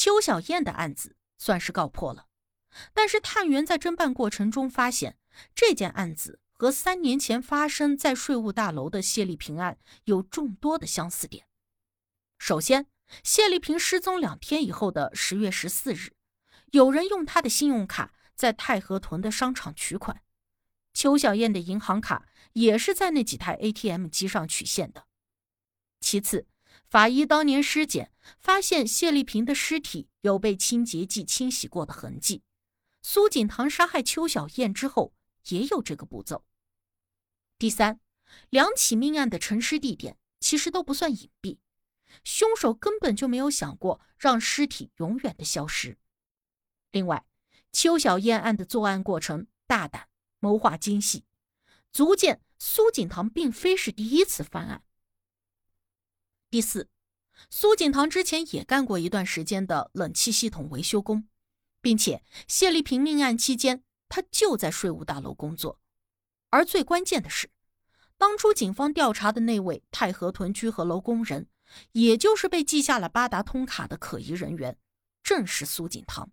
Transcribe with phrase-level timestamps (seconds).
[0.00, 2.26] 邱小燕的案子算是告破了。
[2.94, 5.18] 但是探员在侦办过程中发现，
[5.54, 11.46] 这件案子和三年前发生在税务大楼的谢丽萍案有众多的相似点。
[12.38, 12.86] 首先，
[13.22, 16.14] 谢丽萍失踪两天以后的十月十四日，
[16.70, 20.22] 有人用她的信用卡在太和屯的商场取款，
[20.94, 25.04] 邱小燕的银行卡也是在那几台 ATM 机上取现的。
[26.00, 26.46] 其次，
[26.90, 28.10] 法医当年尸检
[28.40, 32.42] 发现谢丽萍的尸体有被清洁剂清洗过的痕迹。
[33.00, 35.14] 苏锦堂杀害邱小燕之后，
[35.50, 36.44] 也有这个步骤。
[37.60, 38.00] 第三，
[38.48, 41.58] 两起命案的沉尸地点其实都不算隐蔽，
[42.24, 45.96] 凶手根本就没有想过让尸体永远的消失。
[46.90, 47.24] 另外，
[47.70, 50.08] 邱小燕案的作案过程大胆，
[50.40, 51.24] 谋划精细，
[51.92, 54.82] 足见苏锦堂并非是第一次犯案。
[56.50, 56.88] 第四，
[57.48, 61.28] 苏锦堂之前也干过一段时间的冷气系统维修工。
[61.82, 65.80] 并且谢丽萍命案期间，他就在税务大楼工作。
[66.50, 67.50] 而最关键的是，
[68.18, 71.48] 当初警方调查的那位太和屯居合楼工人，
[71.92, 74.76] 也就是被记下了八达通卡的可疑人员，
[75.22, 76.30] 正是苏锦堂。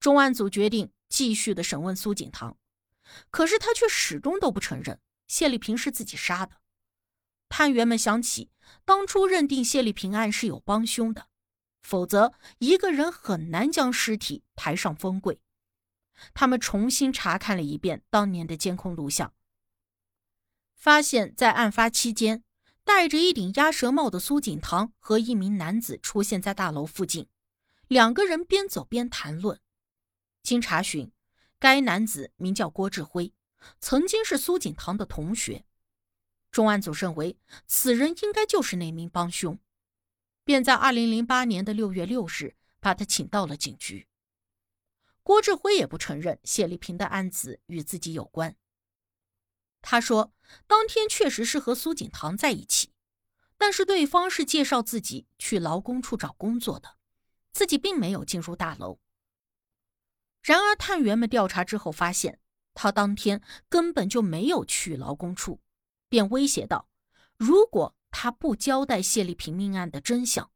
[0.00, 2.56] 重案组决定继续的审问苏锦堂，
[3.30, 6.56] 可是他却始终都不承认谢丽萍是自己杀的。
[7.56, 8.50] 探员们想起
[8.84, 11.28] 当初认定谢丽萍案是有帮凶的。
[11.82, 15.40] 否则，一个人很难将尸体抬上风柜。
[16.32, 19.32] 他们重新查看了一遍当年的监控录像，
[20.74, 22.42] 发现，在案发期间，
[22.82, 27.28] 戴着一顶鸭舌帽的苏锦堂和一名男子出现在大楼附近，
[27.86, 29.60] 两个人边走边谈论。
[30.42, 31.12] 经查询，
[31.60, 33.32] 该男子名叫郭志辉，
[33.78, 35.64] 曾经是苏锦堂的同学。
[36.54, 39.58] 重案组认为，此人应该就是那名帮凶。
[40.44, 44.06] 便在二零零八年的六月六日把他请到了警局。
[45.24, 48.54] 郭志辉也不承认谢丽萍的案子与自己有关。
[49.82, 50.32] 他说，
[50.68, 52.92] 当天确实是和苏锦堂在一起，
[53.58, 56.98] 但是对方是介绍自己去劳工处找工作的，
[57.52, 59.00] 自己并没有进入大楼。
[60.40, 62.38] 然而，探员们调查之后发现，
[62.74, 65.60] 他当天根本就没有去劳工处，
[66.08, 66.88] 便威胁道
[67.36, 70.48] ：“如果……”他不交代谢丽萍命案的真相，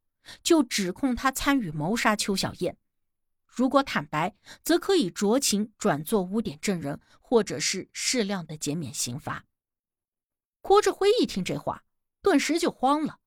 [0.44, 2.78] 就指控他参与谋杀邱小燕。
[3.44, 9.44] 如果坦白，则可以酌情转做污点证人，或者是适量的减免刑罚。
[10.60, 11.82] 郭志辉一听这话，
[12.22, 13.18] 顿时就慌了，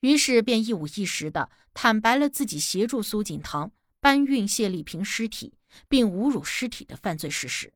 [0.00, 5.54] 于是便一五一十的坦白了自己协助苏锦堂搬运谢丽萍尸体，
[5.88, 7.72] 并侮辱尸体的犯罪事实。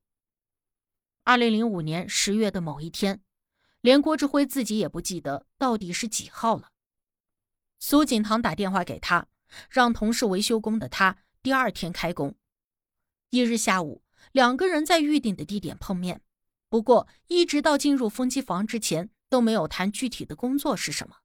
[1.25, 3.22] 二零零五年十月的某一天。
[3.82, 6.70] 连郭志辉自己也不记得到底是几号了。
[7.81, 9.26] 苏锦堂打电话给他，
[9.69, 12.37] 让同事维修工的他第二天开工。
[13.31, 16.22] 一日下午，两个人在预定的地点碰面，
[16.69, 21.16] 不过一直到进入风机房之前都没有谈具体的工作是什么。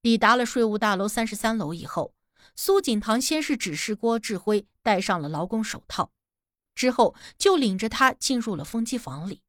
[0.00, 2.14] 抵达了税务大楼三十三楼以后，
[2.54, 6.12] 苏锦堂先是指示郭志辉戴上了劳工手套，
[6.76, 9.42] 之后就领着他进入了风机房里。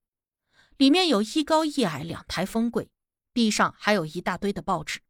[0.78, 2.90] 里面有一高一矮两台风柜，
[3.34, 5.02] 地上还有一大堆的报纸。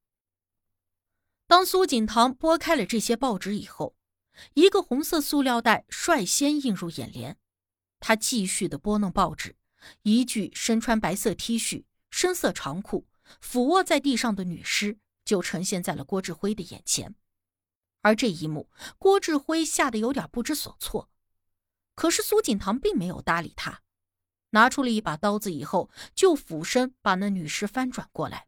[1.48, 3.96] 当苏锦堂拨开了这些报纸以后，
[4.54, 7.38] 一个红色塑料袋率先映入眼帘。
[8.00, 9.56] 他继续的拨弄报纸，
[10.04, 13.08] 一具身穿白色 T 恤、深色长裤、
[13.40, 17.16] 俯卧在地上的女尸就呈现在了郭志辉的眼前。
[18.02, 21.10] 而这一幕，郭志辉吓得有点不知所措。
[21.96, 23.82] 可是苏锦堂并没有搭理他。
[24.56, 28.48] 拿出了一把刀子以后，就俯身把那女尸翻转过来，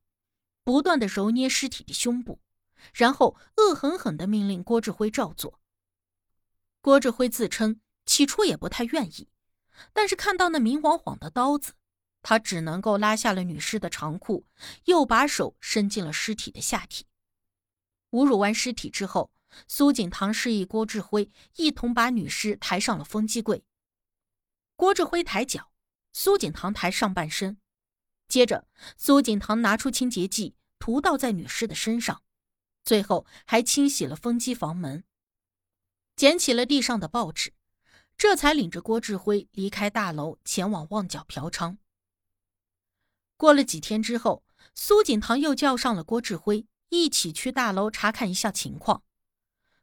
[0.64, 2.40] 不断的揉捏尸体的胸部，
[2.94, 5.60] 然后恶狠狠的命令郭志辉照做。
[6.80, 9.28] 郭志辉自称起初也不太愿意，
[9.92, 11.74] 但是看到那明晃晃的刀子，
[12.22, 14.46] 他只能够拉下了女尸的长裤，
[14.86, 17.06] 又把手伸进了尸体的下体。
[18.12, 19.30] 侮辱完尸体之后，
[19.68, 23.66] 苏锦堂示意郭志辉一同把女尸抬上了风机柜。
[24.78, 25.70] 郭志辉抬脚。
[26.20, 27.60] 苏锦堂抬上半身，
[28.28, 28.68] 接着
[28.98, 32.24] 苏锦堂拿出清洁剂涂倒在女尸的身上，
[32.84, 35.04] 最后还清洗了风机房门，
[36.16, 37.54] 捡起了地上的报纸，
[38.18, 41.78] 这才领着郭志辉离开大楼，前往旺角嫖娼。
[43.36, 44.44] 过了几天之后，
[44.74, 49.04] 苏锦堂又叫上了郭志辉，一起去大楼查看一下情况。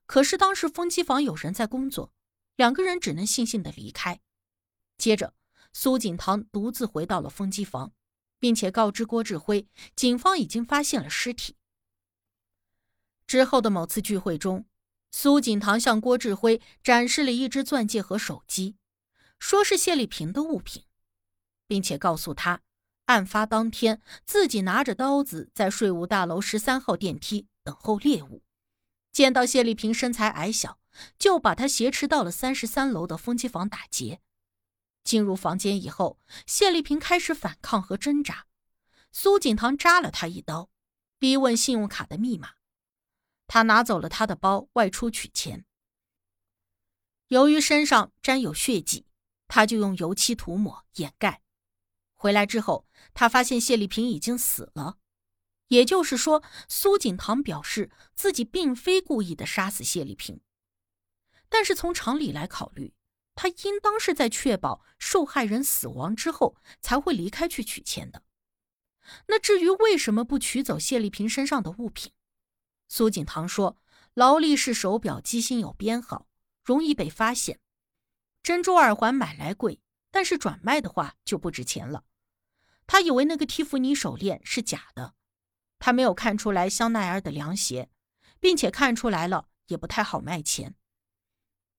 [0.06, 2.12] 可是当时风机房有人在工作，
[2.56, 4.20] 两个人只能悻悻的离开。
[4.98, 5.32] 接着。
[5.76, 7.92] 苏锦堂独自回到了风机房，
[8.38, 9.66] 并且告知郭志辉，
[9.96, 11.56] 警方已经发现了尸体。
[13.26, 14.66] 之后的某次聚会中，
[15.10, 18.76] 苏锦堂向郭志辉展示了一只钻戒和手机，
[19.40, 20.84] 说是谢丽萍的物品，
[21.66, 22.60] 并且告诉他，
[23.06, 28.44] 案发当天自己拿着刀子在税务大楼十三号电梯等候猎物，
[29.10, 30.78] 见到谢丽萍身材矮小，
[31.18, 34.20] 就把她挟持到了三十三楼的风机房打劫。
[35.04, 38.46] 进入房间以后，谢丽萍开始反抗和挣扎，
[39.12, 40.70] 苏锦堂扎了她一刀，
[41.18, 42.54] 逼问信用卡的密码。
[43.46, 45.66] 他拿走了他的包，外出取钱。
[47.28, 49.06] 由于身上沾有血迹，
[49.46, 51.42] 他就用油漆涂抹掩盖。
[52.14, 54.96] 回来之后，他发现谢丽萍已经死了，
[55.68, 60.40] 也就是说，苏锦堂表示自己并非故意的杀死谢丽萍，
[61.50, 62.94] 但是从常理来考虑。
[63.34, 68.22] 他应当是在确保受害人死亡之后才会离开去取钱的。
[69.26, 72.12] 那至于为什么不取走谢丽萍身上的物品，
[72.88, 73.76] 苏锦堂说，
[74.14, 76.26] 劳力士手表机芯有编号，
[76.62, 77.58] 容易被发现；
[78.42, 82.04] 珍珠耳环买来贵，但是转卖的话就不值钱了。
[82.86, 85.14] 他以为那个蒂芙尼手链是假的，
[85.78, 87.90] 他没有看出来香奈儿的凉鞋，
[88.38, 90.76] 并且看出来了也不太好卖钱。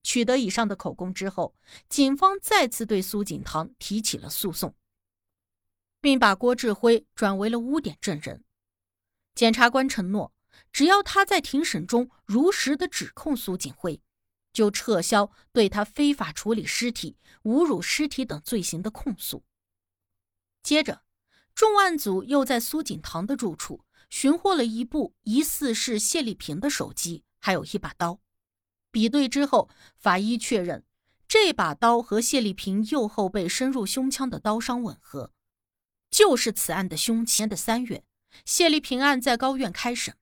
[0.05, 1.55] 取得以上的口供之后，
[1.89, 4.75] 警方再次对苏锦堂提起了诉讼，
[5.99, 8.43] 并把郭志辉转为了污点证人。
[9.33, 10.31] 检察官承诺，
[10.71, 13.99] 只要他在庭审中如实的指控苏锦辉，
[14.53, 19.43] 就撤销对他非法处理尸体、侮辱尸体等罪行的控诉。
[20.61, 21.01] 接着，
[21.55, 28.19] 重案组又在苏锦堂的住处寻获了一部疑似是谢丽萍的手机，还有一把刀。
[28.95, 30.85] 比对之后，法医确认
[31.27, 35.33] 这把刀和谢丽萍右后背深入胸腔的刀伤吻合，
[36.09, 37.49] 就是此案的凶前。
[37.49, 38.05] 的三月，
[38.45, 40.15] 谢丽萍案在高院开审，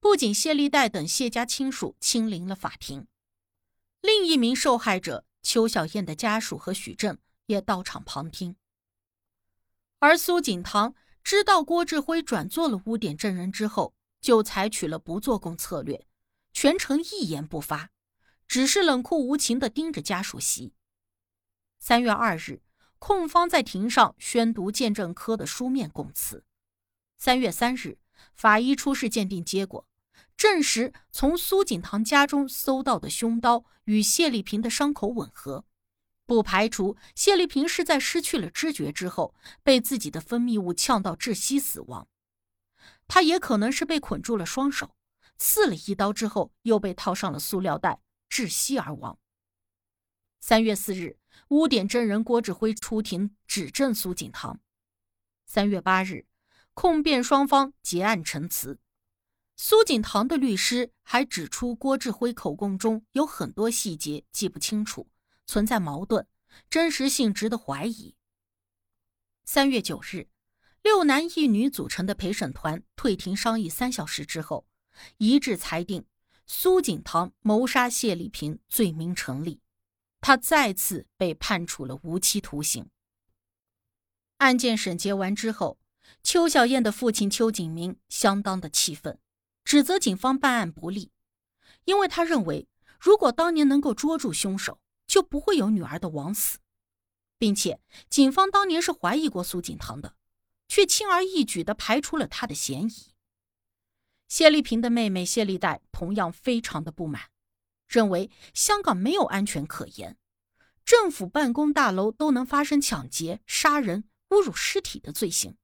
[0.00, 3.06] 不仅谢丽黛等谢家亲属亲临了法庭，
[4.00, 8.56] 另一名受害者邱小燕的家属和许正也到场旁听。
[10.00, 16.04] 而苏锦堂知道郭志辉转做了污点证人之后，就采取了不做供策略，
[16.52, 17.90] 全程一言不发。
[18.46, 20.72] 只是冷酷无情地盯着家属席。
[21.78, 22.62] 三月二日，
[22.98, 26.44] 控方在庭上宣读鉴证科的书面供词。
[27.18, 27.98] 三月三日，
[28.34, 29.86] 法医出示鉴定结果，
[30.36, 35.64] 证实从苏锦堂家中搜到的凶刀与谢丽萍的伤口吻合，
[36.24, 42.08] 不排除谢丽萍是在失去了知觉之后被自己的分泌物呛到窒息死亡。
[43.08, 44.96] 她也可能是被捆住了双手，
[45.36, 48.00] 刺了一刀之后又被套上了塑料袋。
[48.30, 49.18] 窒息而亡。
[50.40, 51.18] 三月四日，
[51.48, 54.60] 污点证人郭志辉出庭指证苏锦堂。
[55.44, 56.26] 三月八日，
[56.74, 58.78] 控辩双方结案陈词。
[59.56, 65.08] 苏锦堂的律师还指出，郭志辉口供中有很多细节记不清楚，
[65.46, 66.26] 存在矛盾，
[66.68, 68.14] 真实性值得怀疑。
[69.44, 70.28] 三月九日，
[70.82, 74.68] 六男一女组成的陪审团退庭商议三小时之后，
[75.16, 76.04] 一致裁定。
[76.48, 79.60] 苏锦堂谋杀谢丽萍罪名成立，
[80.20, 82.88] 他再次被判处了无期徒刑。
[84.38, 85.78] 案件审结完之后，
[86.22, 89.18] 邱小燕的父亲邱景明相当的气愤，
[89.64, 91.10] 指责警方办案不力，
[91.84, 92.68] 因为他认为
[93.00, 94.78] 如果当年能够捉住凶手，
[95.08, 96.58] 就不会有女儿的枉死，
[97.38, 100.14] 并且警方当年是怀疑过苏锦堂的，
[100.68, 103.15] 却轻而易举的排除了他的嫌疑。
[104.28, 107.30] 谢丽萍的妹妹谢丽黛同样非常的不满，
[107.86, 110.18] 认为香港没有安全可言，
[110.84, 115.56] 政府办公大楼都能发生抢劫、杀人、侮辱尸体的罪行，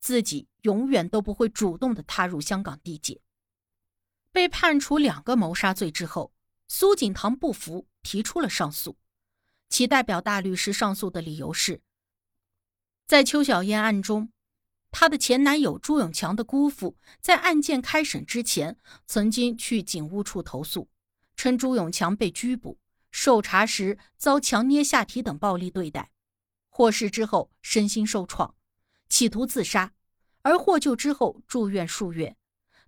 [0.00, 3.20] 自己永远都不会主动的踏入香港地界。
[4.30, 6.32] 被判处两个谋杀罪之后，
[6.68, 8.96] 苏锦堂不服，提出了上诉。
[9.68, 11.82] 其代表大律师上诉的理由是，
[13.06, 14.31] 在邱小燕案中。
[14.92, 20.88] 她的前男友朱永强的姑父在案件开审之前，曾经去警务处投诉，
[21.34, 22.78] 称朱永强被拘捕、
[23.10, 26.12] 受查时遭强捏下体等暴力对待，
[26.68, 28.54] 获释之后身心受创，
[29.08, 29.94] 企图自杀，
[30.42, 32.36] 而获救之后住院数月。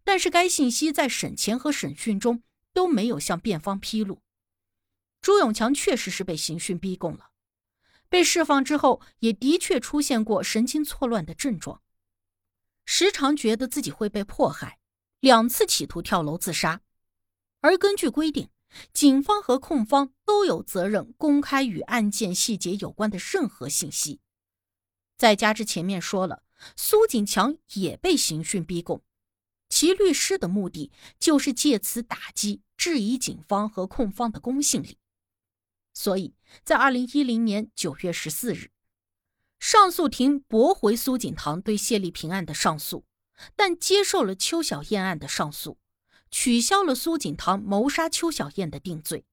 [0.05, 2.43] 但是该信息在审前和审讯中
[2.75, 4.21] 都没有向辩方披露。
[5.23, 7.31] 朱永强确实是被刑讯逼供了，
[8.11, 11.81] 被释放之后也的确出现过神经错乱的症状。
[12.85, 14.79] 时常觉得自己会被迫害，
[15.21, 16.83] 两次企图跳楼自杀，
[17.61, 18.51] 而根据规定，
[18.93, 24.21] 警方和控方都有责任公开与案件细节有关的任何信息。
[25.17, 26.43] 再加之前面说了，
[26.77, 29.03] 苏锦强也被刑讯逼供，
[29.69, 34.99] 其律师的目的就是借此打击质疑警方和控方的公信力。
[35.95, 38.73] 所以在二零一零年九月十四日，
[39.67, 43.07] 上诉庭驳回苏锦堂对谢丽萍案的上诉，
[43.57, 45.79] 但接受了邱小燕案的上诉，
[46.31, 49.25] 取消了苏锦堂谋杀邱小燕的定罪，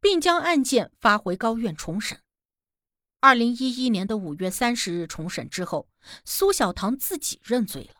[0.00, 2.20] 并将案件发回高院重审。
[3.18, 5.88] 二零一一年的五月三十日重审之后，
[6.24, 7.94] 苏小棠自己认罪了。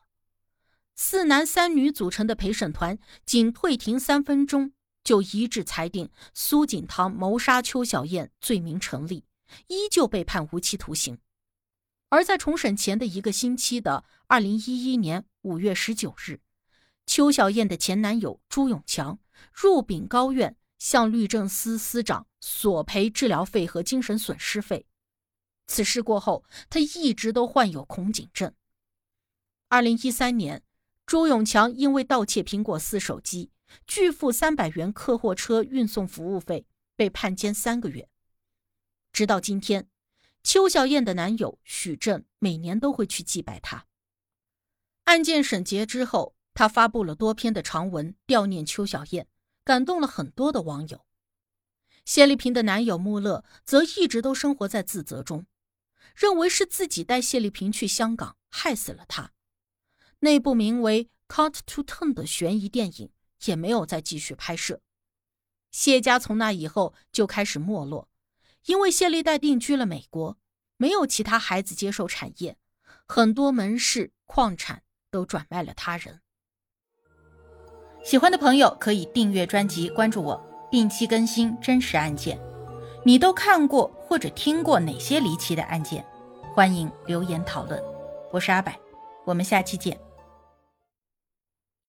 [0.94, 4.72] 四男三女组成的陪审团仅退庭三分钟。
[5.02, 9.25] 就一致裁定苏锦堂谋杀邱小燕罪名成立，
[9.66, 11.18] 依旧被判无期徒刑。
[12.12, 16.40] 而在重审前的一个星期的二零一一年五月十九日，
[17.07, 19.19] 邱小燕的前男友朱永强
[19.50, 24.85] 入禀高院，向律政司司长索赔治疗费和精神损失费。
[25.66, 28.52] 此事过后，他一直都患有恐警症。
[29.69, 30.62] 二零一三年，
[31.07, 33.50] 朱永强因为盗窃苹果四手机。
[33.87, 38.07] 拒付三百元客货车运送服务费，被判监三个月。
[39.14, 39.88] 直到今天，
[40.42, 43.87] 邱小燕的男友许正每年都会去祭拜她。
[45.04, 49.28] 案件审结之后，他发布了多篇的长文悼念邱小燕，
[49.64, 51.04] 感动了很多的网友。
[52.04, 55.46] 谢丽萍的男友穆勒则一直都生活在自责中，
[56.14, 59.32] 认为是自己带谢丽萍去香港，害死了她。
[60.20, 63.11] 那部名为《Cut to Turn》的悬疑电影。
[63.46, 64.80] 也没有再继续拍摄。
[65.72, 68.08] 谢家从那以后就开始没落，
[68.66, 70.38] 因为谢丽黛定居了美国，
[70.76, 72.57] 没有其他孩子接受产业，
[73.07, 76.21] 很多门市、矿产都转卖了他人。
[78.04, 80.40] 喜欢的朋友可以订阅专辑，关注我，
[80.71, 82.40] 定期更新真实案件。
[83.04, 86.04] 你都看过或者听过哪些离奇的案件？
[86.54, 87.83] 欢迎留言讨论。
[88.31, 88.73] 我是阿柏，
[89.25, 89.99] 我们下期见。